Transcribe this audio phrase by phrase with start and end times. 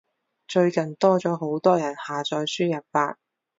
[0.47, 3.19] 最近多咗好多人下載輸入法